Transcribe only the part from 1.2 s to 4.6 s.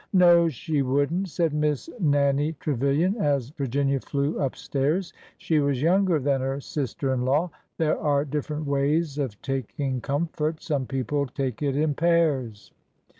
said Miss Nannie Trevilian, as Virginia flew up